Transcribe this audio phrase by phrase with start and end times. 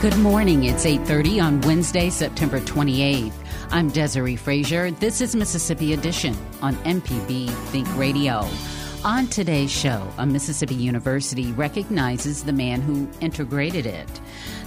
[0.00, 0.64] Good morning.
[0.64, 3.34] It's 8:30 on Wednesday, September 28th.
[3.70, 4.90] I'm Desare Frazier.
[4.92, 8.48] This is Mississippi Edition on MPB Think Radio.
[9.02, 14.20] On today's show, a Mississippi university recognizes the man who integrated it.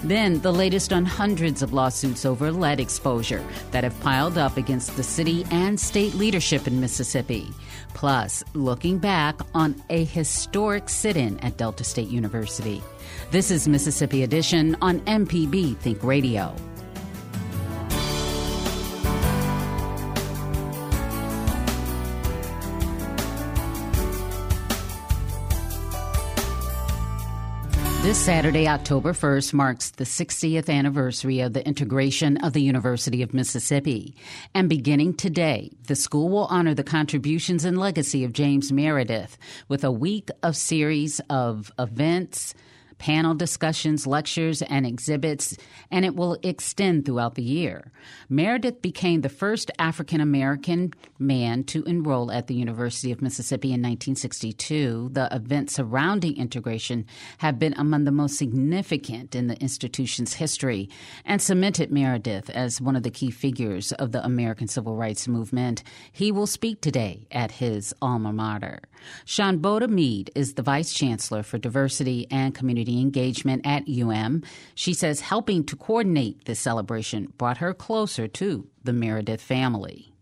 [0.04, 4.96] Then, the latest on hundreds of lawsuits over lead exposure that have piled up against
[4.96, 7.48] the city and state leadership in Mississippi.
[7.94, 12.82] Plus, looking back on a historic sit in at Delta State University.
[13.30, 16.56] This is Mississippi Edition on MPB Think Radio.
[28.04, 33.34] This Saturday, October 1st, marks the 60th anniversary of the integration of the University of
[33.34, 34.14] Mississippi.
[34.54, 39.38] And beginning today, the school will honor the contributions and legacy of James Meredith
[39.70, 42.54] with a week of series of events,
[43.04, 45.58] panel discussions, lectures, and exhibits,
[45.92, 47.92] and it will extend throughout the year.
[48.30, 53.82] Meredith became the first African American man to enroll at the University of Mississippi in
[53.82, 55.10] 1962.
[55.12, 57.06] The events surrounding integration
[57.40, 60.90] have been among the most significant in the institution's history
[61.26, 65.84] and cemented Meredith as one of the key figures of the American Civil Rights Movement.
[66.10, 68.80] He will speak today at his alma mater.
[69.26, 74.44] Shawnboda Mead is the Vice Chancellor for Diversity and Community Engagement at UM.
[74.76, 80.14] She says helping to coordinate this celebration brought her closer to the Meredith family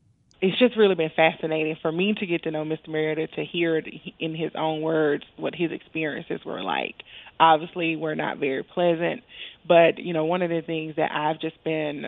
[0.41, 2.89] it's just really been fascinating for me to get to know Mr.
[2.89, 3.87] Meredith, to hear it
[4.19, 6.95] in his own words what his experiences were like.
[7.39, 9.21] Obviously, we're not very pleasant,
[9.67, 12.05] but you know, one of the things that I've just been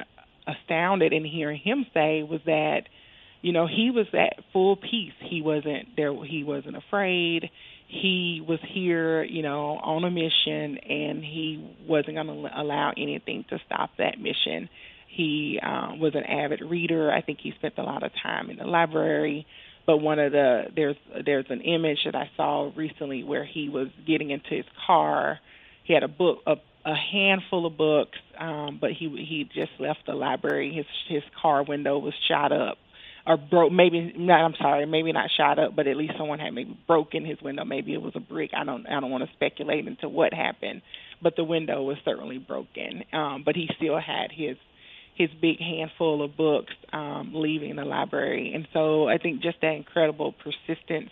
[0.48, 2.84] astounded in hearing him say was that
[3.44, 5.14] you know he was at full peace.
[5.20, 7.52] He wasn't there he wasn't afraid.
[7.88, 13.46] He was here you know on a mission and he wasn't going to allow anything
[13.50, 14.70] to stop that mission.
[15.08, 17.12] He um, was an avid reader.
[17.12, 19.46] I think he spent a lot of time in the library.
[19.86, 23.90] But one of the there's there's an image that i saw recently where he was
[24.08, 25.40] getting into his car.
[25.84, 26.56] He had a book a
[26.86, 30.74] a handful of books um but he he just left the library.
[30.74, 32.78] His his car window was shot up
[33.26, 36.54] or broke maybe not I'm sorry, maybe not shot up, but at least someone had
[36.54, 37.64] maybe broken his window.
[37.64, 38.52] Maybe it was a brick.
[38.56, 40.82] I don't I don't want to speculate into what happened.
[41.22, 43.04] But the window was certainly broken.
[43.14, 44.58] Um, but he still had his
[45.16, 48.52] his big handful of books um, leaving the library.
[48.54, 51.12] And so I think just that incredible persistence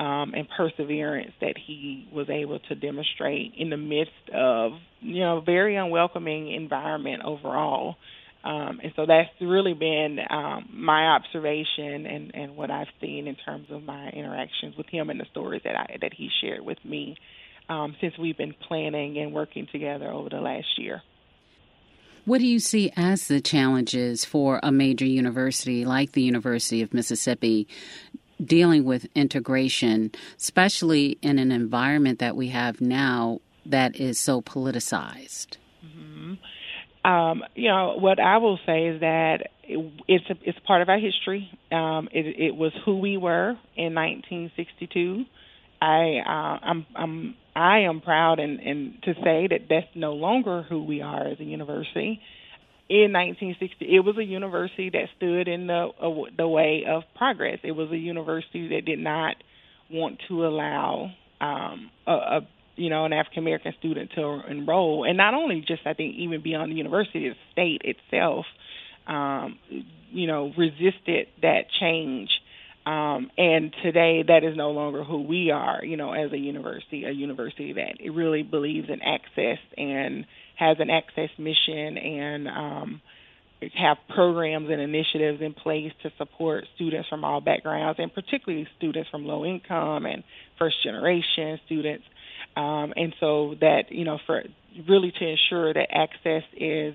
[0.00, 5.42] um, and perseverance that he was able to demonstrate in the midst of, you know,
[5.44, 7.96] very unwelcoming environment overall.
[8.42, 13.36] Um, and so that's really been um, my observation and, and what I've seen in
[13.36, 16.82] terms of my interactions with him and the stories that I that he shared with
[16.84, 17.16] me
[17.68, 21.02] um, since we've been planning and working together over the last year.
[22.24, 26.94] What do you see as the challenges for a major university like the University of
[26.94, 27.68] Mississippi
[28.42, 35.56] dealing with integration, especially in an environment that we have now that is so politicized?
[37.04, 40.88] Um, you know, what I will say is that it, it's a, it's part of
[40.88, 41.50] our history.
[41.72, 45.24] Um, it, it was who we were in 1962.
[45.80, 50.62] I uh, I'm I'm I am proud and, and to say that that's no longer
[50.62, 52.20] who we are as a university.
[52.90, 57.60] In 1960, it was a university that stood in the uh, the way of progress.
[57.62, 59.36] It was a university that did not
[59.90, 62.40] want to allow um, a, a
[62.80, 66.42] you know, an African American student to enroll, and not only just I think even
[66.42, 68.46] beyond the university, the state itself,
[69.06, 69.58] um,
[70.10, 72.30] you know, resisted that change.
[72.86, 77.04] Um, and today, that is no longer who we are, you know, as a university,
[77.04, 80.24] a university that really believes in access and
[80.56, 83.02] has an access mission and um,
[83.76, 89.10] have programs and initiatives in place to support students from all backgrounds, and particularly students
[89.10, 90.24] from low income and
[90.58, 92.04] first generation students
[92.56, 94.42] um, and so that you know for
[94.88, 96.94] really to ensure that access is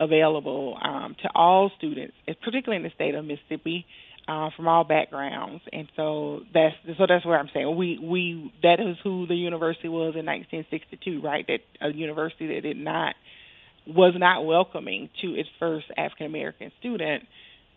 [0.00, 3.86] available um, to all students, particularly in the state of Mississippi,
[4.28, 8.80] uh, from all backgrounds, and so that's so that's where I'm saying we we that
[8.80, 11.46] is who the university was in 1962, right?
[11.46, 13.14] That a university that did not
[13.86, 17.24] was not welcoming to its first African American student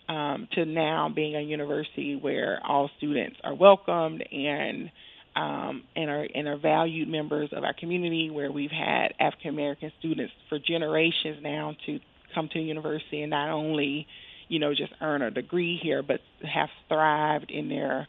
[0.07, 4.92] um, to now being a university where all students are welcomed and
[5.35, 9.91] um, and are and are valued members of our community, where we've had African American
[9.99, 11.99] students for generations now to
[12.33, 14.07] come to the university and not only
[14.47, 18.07] you know just earn a degree here, but have thrived in their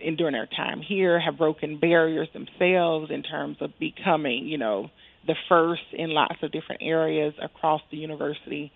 [0.00, 4.90] in during their time here, have broken barriers themselves in terms of becoming you know
[5.26, 8.70] the first in lots of different areas across the university.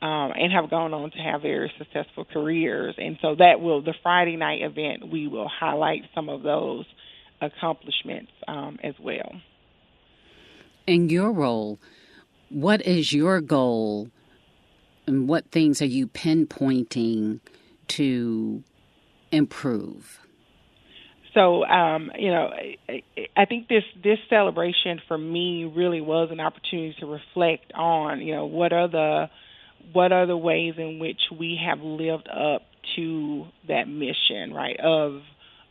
[0.00, 2.94] Um, and have gone on to have very successful careers.
[2.98, 6.84] And so that will the Friday night event we will highlight some of those
[7.40, 9.40] accomplishments um, as well.
[10.86, 11.78] In your role,
[12.48, 14.10] what is your goal
[15.06, 17.40] and what things are you pinpointing
[17.88, 18.62] to
[19.30, 20.20] improve?
[21.34, 22.50] So, um, you know,
[22.88, 23.02] I,
[23.36, 28.34] I think this this celebration for me really was an opportunity to reflect on, you
[28.34, 29.30] know, what are the
[29.92, 32.62] what are the ways in which we have lived up
[32.96, 34.78] to that mission, right?
[34.80, 35.20] Of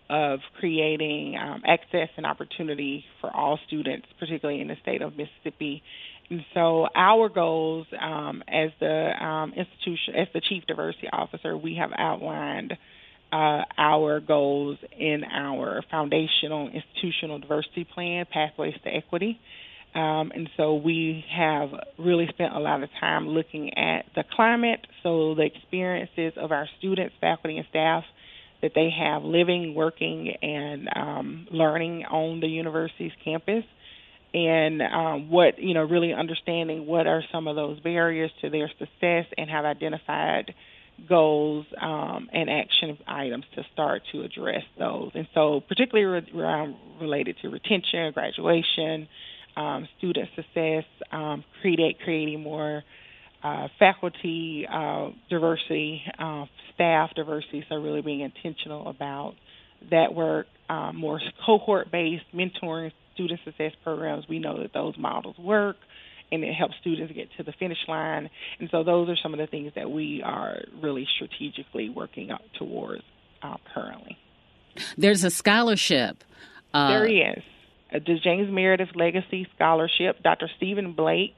[0.09, 5.83] of creating um, access and opportunity for all students, particularly in the state of Mississippi.
[6.29, 11.75] And so, our goals um, as the um, institution, as the chief diversity officer, we
[11.75, 12.73] have outlined
[13.31, 19.39] uh, our goals in our foundational institutional diversity plan, Pathways to Equity.
[19.95, 24.85] Um, and so we have really spent a lot of time looking at the climate,
[25.01, 28.03] so the experiences of our students, faculty, and staff
[28.61, 33.63] that they have living, working, and um, learning on the university's campus,
[34.33, 38.69] and um, what you know, really understanding what are some of those barriers to their
[38.79, 40.53] success, and have identified
[41.07, 45.11] goals um, and action items to start to address those.
[45.13, 49.07] And so, particularly around related to retention, graduation,
[49.55, 52.83] um, student success, um, create creating more
[53.43, 57.65] uh, faculty uh, diversity, uh, staff diversity.
[57.69, 59.35] So really being intentional about
[59.91, 64.25] that work, um, more cohort-based mentoring student success programs.
[64.27, 65.77] We know that those models work
[66.31, 68.29] and it helps students get to the finish line.
[68.59, 72.41] And so those are some of the things that we are really strategically working up
[72.57, 73.03] towards
[73.41, 74.17] uh, currently.
[74.97, 76.23] There's a scholarship.
[76.73, 77.43] Uh, there is.
[77.93, 80.21] Uh, the James Meredith Legacy Scholarship.
[80.21, 80.49] Dr.
[80.57, 81.35] Stephen Blake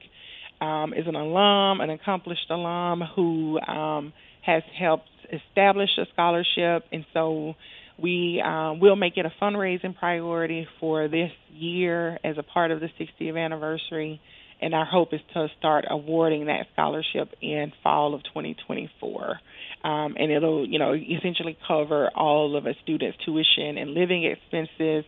[0.60, 4.12] um, is an alum, an accomplished alum who um,
[4.42, 7.54] has helped establish a scholarship, and so
[8.00, 12.80] we um, will make it a fundraising priority for this year as a part of
[12.80, 14.20] the 60th anniversary.
[14.62, 19.40] And our hope is to start awarding that scholarship in fall of 2024.
[19.82, 25.04] Um, and it'll, you know, essentially cover all of a student's tuition and living expenses,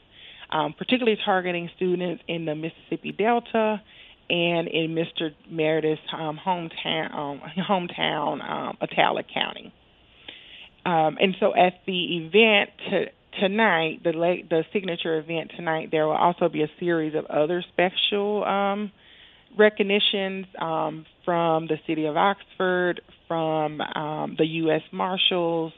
[0.51, 3.83] um, particularly targeting students in the Mississippi Delta
[4.31, 5.35] and in Mr.
[5.51, 8.77] Meredith's um, hometown, um, hometown, um,
[9.35, 9.73] County.
[10.85, 13.05] Um, and so at the event to,
[13.41, 17.65] tonight, the late, the signature event tonight, there will also be a series of other
[17.73, 18.91] special um,
[19.59, 24.83] recognitions um, from the city of Oxford, from um, the U.S.
[24.93, 25.73] Marshals,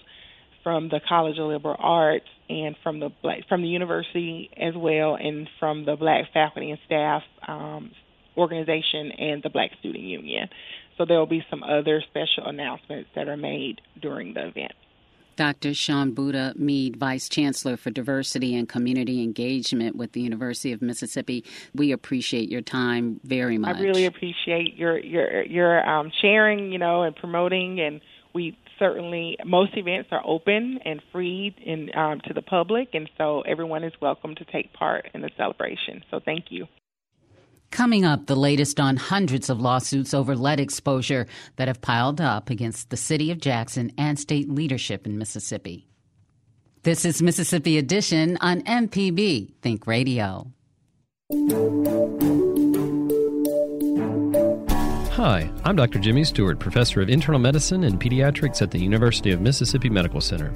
[0.62, 5.16] from the College of Liberal Arts, and from the black, from the university as well,
[5.16, 7.90] and from the Black faculty and staff um,
[8.36, 10.48] organization and the Black Student Union.
[10.96, 14.72] So there will be some other special announcements that are made during the event.
[15.36, 15.70] Dr.
[15.70, 21.44] Shawnboda Mead, Vice Chancellor for Diversity and Community Engagement with the University of Mississippi.
[21.74, 23.76] We appreciate your time very much.
[23.76, 27.80] I really appreciate your your your um, sharing, you know, and promoting.
[27.80, 28.00] And
[28.32, 33.42] we certainly most events are open and free in, um, to the public, and so
[33.42, 36.02] everyone is welcome to take part in the celebration.
[36.10, 36.66] So thank you.
[37.74, 41.26] Coming up, the latest on hundreds of lawsuits over lead exposure
[41.56, 45.88] that have piled up against the city of Jackson and state leadership in Mississippi.
[46.84, 50.52] This is Mississippi Edition on MPB Think Radio.
[55.14, 55.98] Hi, I'm Dr.
[55.98, 60.54] Jimmy Stewart, professor of internal medicine and pediatrics at the University of Mississippi Medical Center.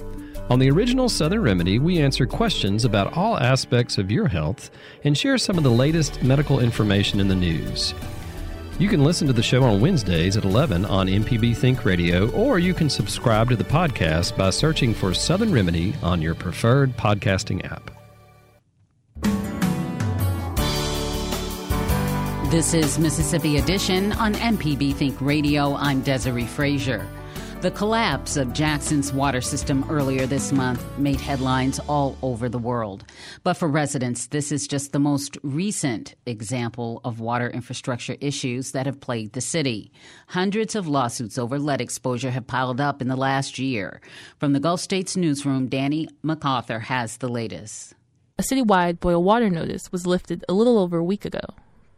[0.50, 4.70] On the original Southern Remedy, we answer questions about all aspects of your health
[5.04, 7.92] and share some of the latest medical information in the news.
[8.78, 12.58] You can listen to the show on Wednesdays at 11 on MPB Think Radio, or
[12.58, 17.70] you can subscribe to the podcast by searching for Southern Remedy on your preferred podcasting
[17.70, 17.90] app.
[22.50, 25.74] This is Mississippi Edition on MPB Think Radio.
[25.74, 27.06] I'm Desare Frazier.
[27.60, 33.04] The collapse of Jackson's water system earlier this month made headlines all over the world.
[33.42, 38.86] But for residents, this is just the most recent example of water infrastructure issues that
[38.86, 39.90] have plagued the city.
[40.28, 44.00] Hundreds of lawsuits over lead exposure have piled up in the last year.
[44.38, 47.92] From the Gulf States newsroom, Danny MacArthur has the latest.
[48.38, 51.40] A citywide boil water notice was lifted a little over a week ago.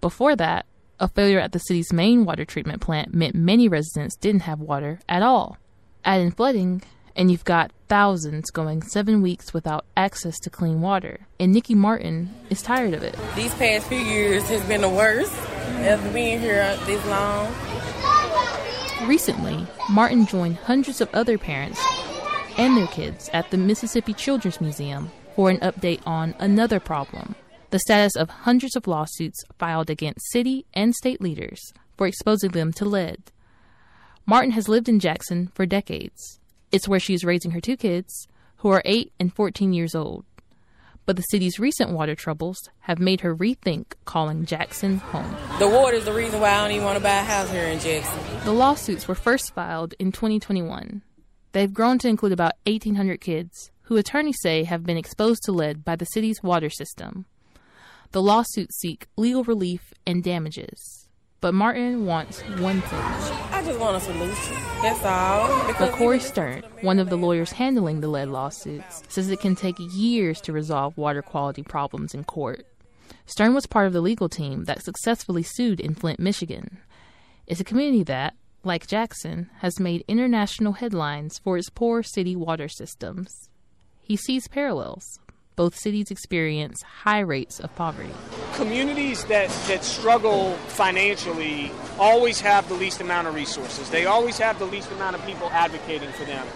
[0.01, 0.65] Before that,
[1.01, 5.01] a failure at the city's main water treatment plant meant many residents didn't have water
[5.09, 5.57] at all.
[6.05, 6.83] Add in flooding,
[7.17, 11.27] and you've got thousands going seven weeks without access to clean water.
[11.41, 13.17] And Nikki Martin is tired of it.
[13.35, 15.35] These past few years has been the worst
[15.81, 17.53] after being here this long.
[19.09, 21.83] Recently, Martin joined hundreds of other parents
[22.59, 27.35] and their kids at the Mississippi Children's Museum for an update on another problem
[27.71, 32.73] the status of hundreds of lawsuits filed against city and state leaders for exposing them
[32.73, 33.31] to lead.
[34.27, 36.41] Martin has lived in Jackson for decades.
[36.73, 40.25] It's where she is raising her two kids, who are 8 and 14 years old.
[41.07, 45.35] But the city's recent water troubles have made her rethink calling Jackson home.
[45.59, 47.65] The water is the reason why I don't even want to buy a house here
[47.65, 48.21] in Jackson.
[48.45, 51.03] The lawsuits were first filed in 2021.
[51.53, 55.85] They've grown to include about 1,800 kids, who attorneys say have been exposed to lead
[55.85, 57.27] by the city's water system.
[58.13, 61.07] The lawsuits seek legal relief and damages.
[61.41, 62.99] But Martin wants one thing.
[62.99, 64.55] I just want a solution.
[64.83, 65.73] That's all.
[65.79, 69.77] but Corey Stern, one of the lawyers handling the lead lawsuits, says it can take
[69.79, 72.67] years to resolve water quality problems in court.
[73.27, 76.79] Stern was part of the legal team that successfully sued in Flint, Michigan.
[77.47, 82.67] It's a community that, like Jackson, has made international headlines for its poor city water
[82.67, 83.49] systems.
[84.03, 85.21] He sees parallels
[85.61, 88.09] both cities experience high rates of poverty.
[88.55, 93.91] Communities that, that struggle financially always have the least amount of resources.
[93.91, 96.47] They always have the least amount of people advocating for them.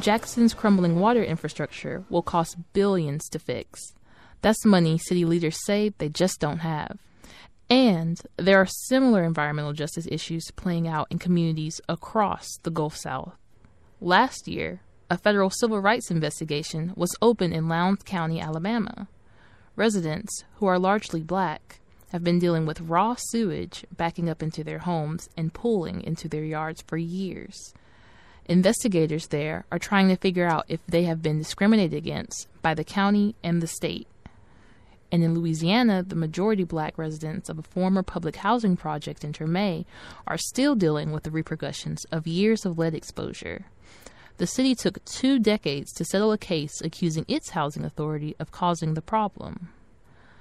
[0.00, 3.92] Jackson's crumbling water infrastructure will cost billions to fix.
[4.40, 6.96] That's money city leaders say they just don't have.
[7.68, 13.36] And there are similar environmental justice issues playing out in communities across the Gulf South.
[14.00, 14.80] Last year,
[15.14, 19.06] a federal civil rights investigation was opened in Lowndes County, Alabama.
[19.76, 21.78] Residents, who are largely black,
[22.10, 26.42] have been dealing with raw sewage backing up into their homes and pooling into their
[26.42, 27.72] yards for years.
[28.46, 32.82] Investigators there are trying to figure out if they have been discriminated against by the
[32.82, 34.08] county and the state.
[35.12, 39.84] And in Louisiana, the majority black residents of a former public housing project in Treme
[40.26, 43.66] are still dealing with the repercussions of years of lead exposure
[44.36, 48.94] the city took two decades to settle a case accusing its housing authority of causing
[48.94, 49.68] the problem.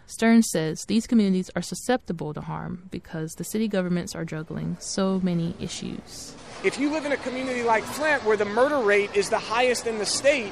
[0.05, 5.19] Stern says these communities are susceptible to harm because the city governments are juggling so
[5.23, 6.35] many issues.
[6.63, 9.87] If you live in a community like Flint where the murder rate is the highest
[9.87, 10.51] in the state,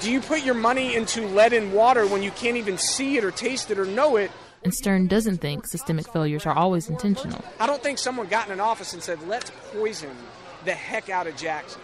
[0.00, 3.24] do you put your money into lead and water when you can't even see it
[3.24, 4.30] or taste it or know it?
[4.62, 7.42] And Stern doesn't think systemic failures are always intentional.
[7.58, 10.14] I don't think someone got in an office and said, let's poison
[10.64, 11.80] the heck out of Jackson.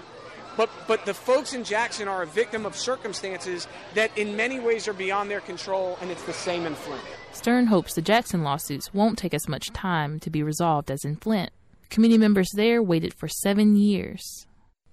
[0.56, 4.88] But, but the folks in Jackson are a victim of circumstances that in many ways
[4.88, 7.02] are beyond their control, and it's the same in Flint.
[7.32, 11.16] Stern hopes the Jackson lawsuits won't take as much time to be resolved as in
[11.16, 11.50] Flint.
[11.90, 14.46] Committee members there waited for seven years.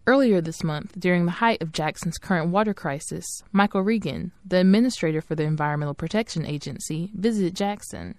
[0.05, 5.21] Earlier this month, during the height of Jackson's current water crisis, Michael Regan, the administrator
[5.21, 8.15] for the Environmental Protection Agency, visited Jackson.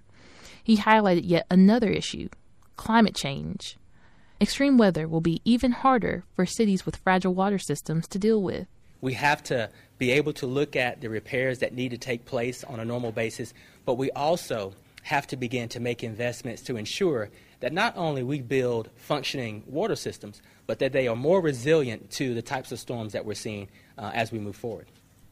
[0.62, 2.30] He highlighted yet another issue
[2.76, 3.76] climate change.
[4.44, 8.66] Extreme weather will be even harder for cities with fragile water systems to deal with.
[9.00, 12.62] We have to be able to look at the repairs that need to take place
[12.62, 13.54] on a normal basis,
[13.86, 14.74] but we also
[15.04, 19.96] have to begin to make investments to ensure that not only we build functioning water
[19.96, 23.66] systems, but that they are more resilient to the types of storms that we're seeing
[23.96, 24.84] uh, as we move forward.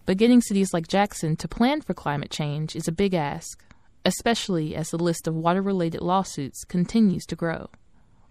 [0.06, 3.62] But getting cities like Jackson to plan for climate change is a big ask,
[4.06, 7.68] especially as the list of water related lawsuits continues to grow.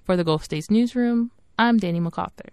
[0.04, 2.50] For the Gulf States Newsroom, I'm Danny MacArthur.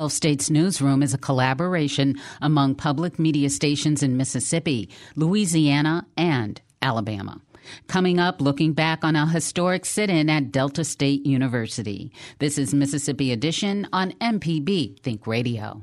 [0.00, 7.40] Gulf States Newsroom is a collaboration among public media stations in Mississippi, Louisiana, and Alabama.
[7.86, 12.12] Coming up, looking back on a historic sit in at Delta State University.
[12.38, 15.82] This is Mississippi Edition on MPB Think Radio.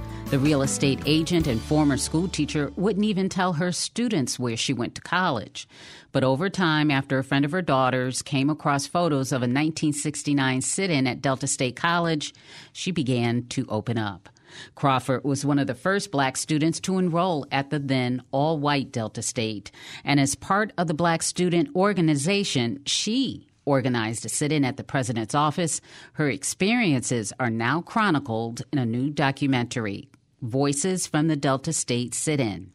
[0.31, 4.71] The real estate agent and former school teacher wouldn't even tell her students where she
[4.71, 5.67] went to college.
[6.13, 10.61] But over time, after a friend of her daughter's came across photos of a 1969
[10.61, 12.33] sit in at Delta State College,
[12.71, 14.29] she began to open up.
[14.73, 18.89] Crawford was one of the first black students to enroll at the then all white
[18.93, 19.69] Delta State.
[20.05, 24.83] And as part of the Black Student Organization, she organized a sit in at the
[24.85, 25.81] president's office.
[26.13, 30.07] Her experiences are now chronicled in a new documentary
[30.41, 32.73] Voices from the Delta State Sit In.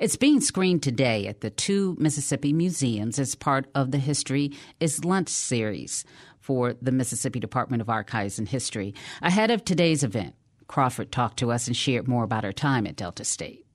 [0.00, 5.04] It's being screened today at the two Mississippi museums as part of the History is
[5.04, 6.06] Lunch series
[6.40, 8.94] for the Mississippi Department of Archives and History.
[9.20, 10.34] Ahead of today's event,
[10.68, 13.66] Crawford talked to us and shared more about her time at Delta State.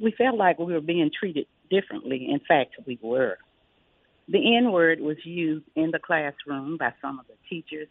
[0.00, 2.26] We felt like we were being treated differently.
[2.30, 3.36] In fact, we were.
[4.28, 7.88] The N word was used in the classroom by some of the teachers.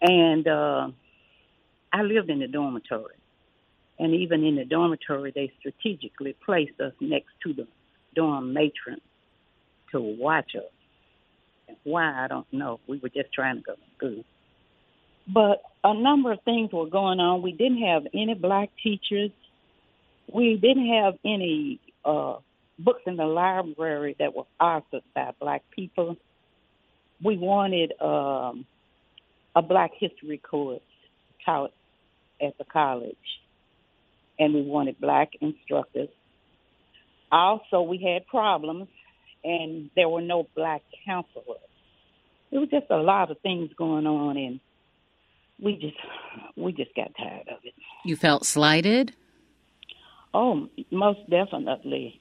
[0.00, 0.90] And uh,
[1.92, 3.14] I lived in the dormitory.
[3.98, 7.66] And even in the dormitory, they strategically placed us next to the
[8.14, 9.00] dorm matron
[9.92, 10.70] to watch us.
[11.66, 12.80] And Why, I don't know.
[12.86, 14.24] We were just trying to go to school.
[15.26, 17.42] But a number of things were going on.
[17.42, 19.30] We didn't have any black teachers.
[20.32, 22.36] We didn't have any uh,
[22.78, 26.16] books in the library that were authored by black people.
[27.22, 28.64] We wanted um,
[29.54, 30.80] a black history course
[31.44, 31.72] taught
[32.40, 33.16] at the college
[34.38, 36.08] and we wanted black instructors.
[37.30, 38.88] Also, we had problems,
[39.44, 41.58] and there were no black counselors.
[42.50, 44.60] It was just a lot of things going on, and
[45.62, 45.96] we just
[46.56, 47.74] we just got tired of it.
[48.04, 49.14] You felt slighted?
[50.32, 52.20] Oh, most definitely.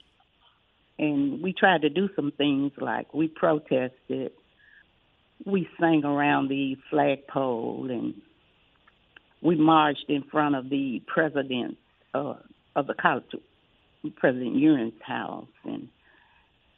[0.99, 4.31] And we tried to do some things like we protested,
[5.45, 8.15] we sang around the flagpole, and
[9.41, 11.77] we marched in front of the president's
[12.13, 12.35] uh,
[12.75, 13.23] of the college,
[14.15, 15.89] President Ewing's house, and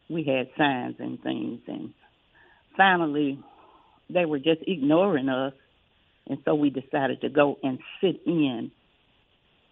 [0.10, 1.60] we had signs and things.
[1.68, 1.94] And
[2.76, 3.40] finally,
[4.10, 5.54] they were just ignoring us,
[6.28, 8.72] and so we decided to go and sit in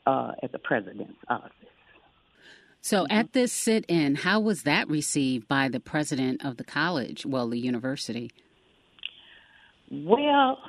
[0.06, 1.52] uh, at the president's office.
[2.82, 7.26] So, at this sit in, how was that received by the president of the college,
[7.26, 8.32] well, the university?
[9.92, 10.60] Well,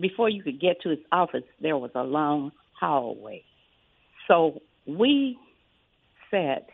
[0.00, 3.44] before you could get to his office, there was a long hallway.
[4.28, 5.38] So we
[6.30, 6.68] sat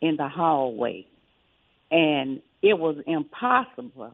[0.00, 1.06] in the hallway,
[1.90, 4.12] and it was impossible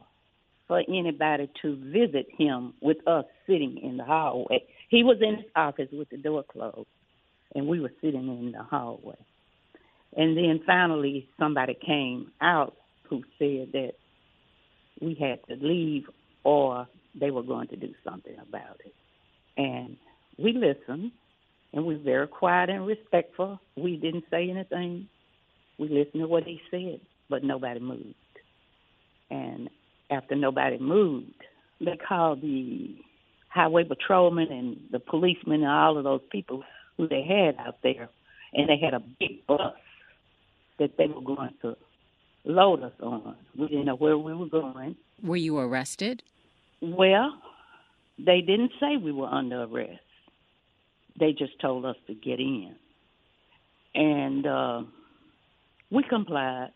[0.67, 4.63] for anybody to visit him with us sitting in the hallway.
[4.89, 6.87] He was in his office with the door closed,
[7.55, 9.17] and we were sitting in the hallway.
[10.15, 12.75] And then finally, somebody came out
[13.09, 13.93] who said that
[15.01, 16.05] we had to leave
[16.43, 18.93] or they were going to do something about it.
[19.57, 19.97] And
[20.37, 21.11] we listened
[21.73, 23.59] and we were very quiet and respectful.
[23.75, 25.07] We didn't say anything.
[25.79, 28.13] We listened to what he said, but nobody moved.
[29.29, 29.69] And
[30.11, 31.33] after nobody moved,
[31.81, 32.95] they called the
[33.49, 36.63] highway patrolman and the policemen and all of those people
[36.97, 38.09] who they had out there,
[38.53, 39.73] and they had a big bus
[40.77, 41.75] that they were going to
[42.45, 43.35] load us on.
[43.57, 44.95] We didn't know where we were going.
[45.23, 46.21] Were you arrested?
[46.81, 47.33] Well,
[48.19, 50.01] they didn't say we were under arrest.
[51.23, 52.75] They just told us to get in.
[53.95, 54.81] And uh,
[55.89, 56.71] we complied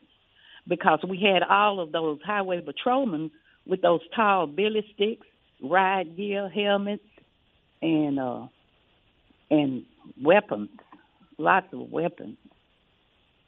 [0.65, 3.29] because we had all of those highway patrolmen
[3.65, 5.27] with those tall billy sticks,
[5.61, 7.03] ride gear, helmets,
[7.81, 8.47] and uh,
[9.51, 9.83] and
[10.23, 10.69] weapons,
[11.37, 12.37] lots of weapons.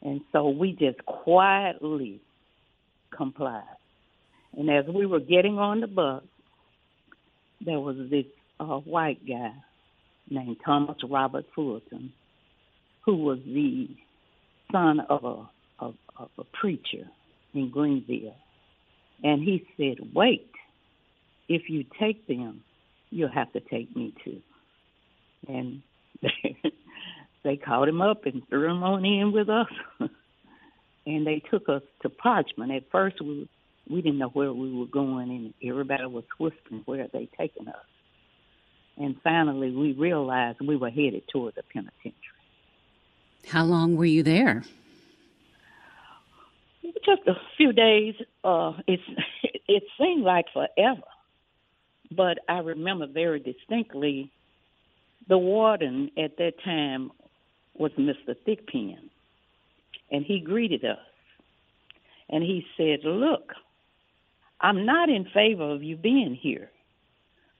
[0.02, 2.20] And so we just quietly
[3.16, 3.64] complied.
[4.58, 6.24] And as we were getting on the bus,
[7.66, 8.26] there was this
[8.60, 9.54] uh, white guy
[10.30, 12.14] named Thomas Robert Fulton,
[13.06, 13.90] who was the
[14.72, 15.50] son of a
[15.84, 17.08] of, of a preacher
[17.54, 18.36] in Greenville,
[19.24, 20.52] and he said, "Wait,
[21.48, 22.64] if you take them,
[23.10, 24.42] you'll have to take me too."
[25.48, 25.82] And
[26.22, 26.58] they,
[27.44, 29.72] they caught him up and threw him on in with us,
[31.06, 32.76] and they took us to Parchman.
[32.76, 33.50] At first, we
[33.90, 37.76] we didn't know where we were going, and everybody was whispering where they taking us.
[39.00, 42.14] And finally, we realized we were headed toward the penitentiary.
[43.48, 44.64] How long were you there?
[47.06, 48.16] Just a few days.
[48.44, 49.04] Uh, it's
[49.68, 51.02] it seemed like forever,
[52.12, 54.32] but I remember very distinctly.
[55.30, 57.12] The warden at that time
[57.78, 58.36] was Mr.
[58.46, 59.10] Thickpen,
[60.12, 60.98] and he greeted us,
[62.30, 63.54] and he said, "Look,
[64.60, 66.70] I'm not in favor of you being here,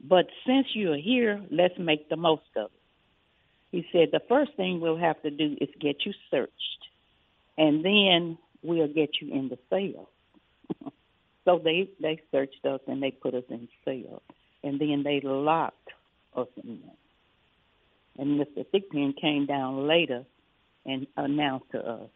[0.02, 2.72] but since you're here, let's make the most of it."
[3.72, 6.88] He said, "The first thing we'll have to do is get you searched,
[7.58, 10.10] and then we'll get you in the cell.
[11.46, 14.22] so they they searched us and they put us in cell,
[14.64, 15.90] and then they locked
[16.36, 16.82] us in.
[18.18, 18.66] And Mr.
[18.66, 20.26] Thickpen came down later
[20.86, 22.10] and announced to us,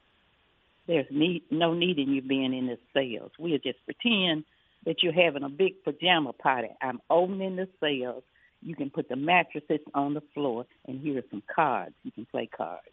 [0.88, 3.32] "There's need, no need in you being in the cells.
[3.38, 4.44] We'll just pretend
[4.86, 6.70] that you're having a big pajama party.
[6.82, 8.24] I'm opening the cells.
[8.62, 11.96] You can put the mattresses on the floor, and here are some cards.
[12.04, 12.88] You can play cards."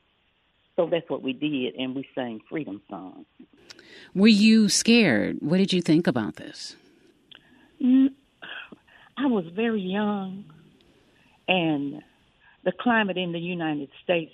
[0.76, 3.26] So that's what we did, and we sang freedom songs.
[4.14, 5.38] Were you scared?
[5.40, 6.76] What did you think about this?
[7.82, 10.44] I was very young,
[11.46, 12.02] and
[12.64, 14.32] the climate in the United States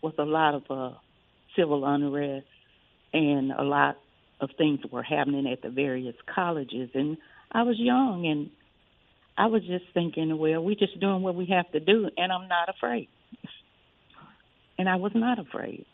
[0.00, 0.96] was a lot of uh,
[1.56, 2.46] civil unrest,
[3.12, 3.98] and a lot
[4.40, 6.90] of things that were happening at the various colleges.
[6.94, 7.16] And
[7.52, 8.50] I was young, and
[9.36, 12.48] I was just thinking, well, we're just doing what we have to do, and I'm
[12.48, 13.08] not afraid
[14.78, 15.86] and I was not afraid.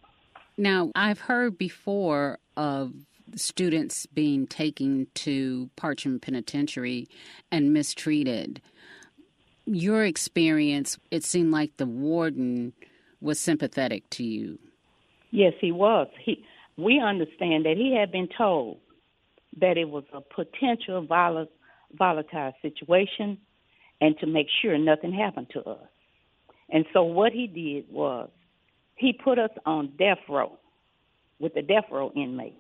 [0.57, 2.93] Now, I've heard before of
[3.37, 7.09] students being taken to Parchman Penitentiary
[7.51, 8.61] and mistreated.
[9.67, 12.73] Your experience, it seemed like the warden
[13.21, 14.59] was sympathetic to you.
[15.31, 16.09] Yes, he was.
[16.25, 16.45] He,
[16.83, 18.79] we understand that he had been told
[19.61, 21.49] that it was a potential vol-
[21.93, 23.39] volatile situation
[24.01, 25.89] and to make sure nothing happened to us.
[26.71, 28.31] And so what he did was
[28.97, 30.59] he put us on death row
[31.39, 32.57] with the death row inmates.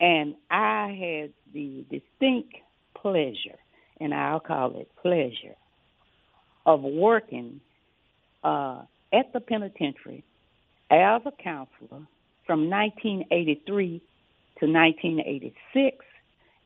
[0.00, 2.54] And I had the distinct
[2.94, 3.58] pleasure,
[4.00, 5.56] and I'll call it pleasure,
[6.66, 7.60] of working
[8.42, 10.24] uh, at the penitentiary
[10.90, 12.06] as a counselor
[12.46, 14.02] from 1983
[14.60, 16.04] to 1986,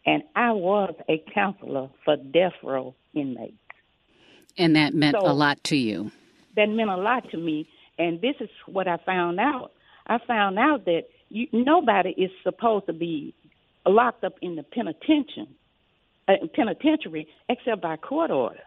[0.07, 3.55] and I was a counselor for death row inmates.
[4.57, 6.11] And that meant so, a lot to you.
[6.57, 9.73] That meant a lot to me and this is what I found out.
[10.07, 13.35] I found out that you, nobody is supposed to be
[13.85, 15.49] locked up in the penitentiary,
[16.29, 18.61] uh, penitentiary except by court order.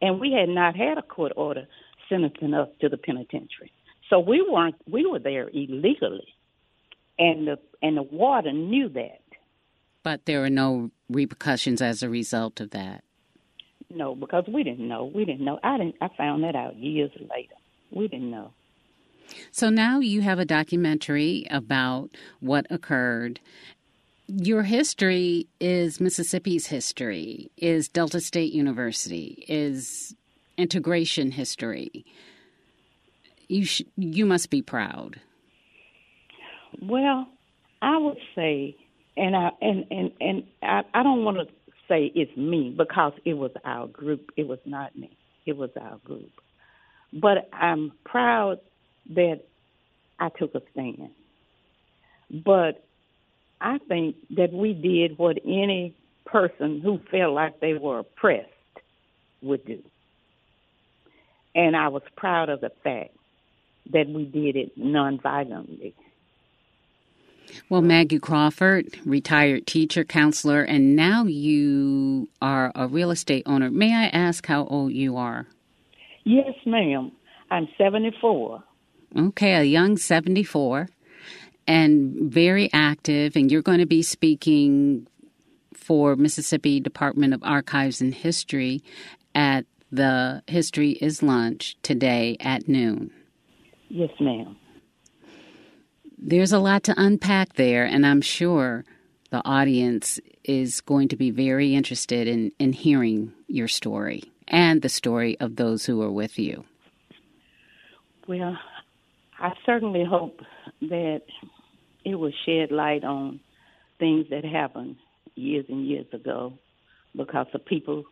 [0.00, 1.66] And we had not had a court order
[2.08, 3.70] sentencing us to the penitentiary.
[4.10, 6.26] So we weren't we were there illegally.
[7.18, 9.22] And the and the warden knew that.
[10.02, 13.04] But there were no repercussions as a result of that.
[13.88, 15.10] No, because we didn't know.
[15.14, 15.58] We didn't know.
[15.62, 17.54] I didn't I found that out years later
[17.90, 18.52] we didn't know.
[19.52, 23.40] So now you have a documentary about what occurred.
[24.26, 30.14] Your history is Mississippi's history, is Delta State University, is
[30.56, 32.04] integration history.
[33.50, 35.20] You sh- you must be proud.
[36.80, 37.26] Well,
[37.82, 38.76] I would say,
[39.16, 41.46] and I and and and I, I don't want to
[41.88, 44.30] say it's me because it was our group.
[44.36, 45.10] It was not me.
[45.46, 46.30] It was our group.
[47.12, 48.60] But I'm proud
[49.16, 49.40] that
[50.20, 51.10] I took a stand.
[52.30, 52.84] But
[53.60, 58.46] I think that we did what any person who felt like they were oppressed
[59.42, 59.82] would do.
[61.56, 63.10] And I was proud of the fact
[63.92, 65.94] that we did it nonviolently.
[67.68, 73.70] Well, Maggie Crawford, retired teacher, counselor, and now you are a real estate owner.
[73.70, 75.46] May I ask how old you are?
[76.24, 77.12] Yes, ma'am.
[77.50, 78.62] I'm 74.
[79.18, 80.88] Okay, a young 74
[81.66, 85.06] and very active, and you're going to be speaking
[85.74, 88.82] for Mississippi Department of Archives and History
[89.34, 93.10] at the History is Lunch today at noon.
[93.90, 94.56] Yes, ma'am.
[96.16, 98.84] There's a lot to unpack there, and I'm sure
[99.30, 104.88] the audience is going to be very interested in, in hearing your story and the
[104.88, 106.64] story of those who are with you?
[108.26, 108.58] Well,
[109.38, 110.40] I certainly hope
[110.82, 111.22] that
[112.04, 113.40] it will shed light on
[113.98, 114.96] things that happened
[115.34, 116.54] years and years ago
[117.16, 118.04] because the people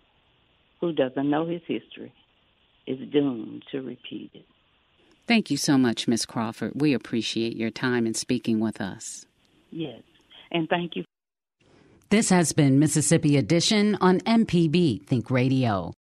[0.80, 2.12] who doesn't know his history
[2.86, 4.46] is doomed to repeat it.
[5.28, 6.72] Thank you so much, Miss Crawford.
[6.74, 9.26] We appreciate your time in speaking with us.
[9.70, 10.00] Yes,
[10.50, 11.04] and thank you.
[12.08, 15.92] This has been Mississippi Edition on MPB Think Radio.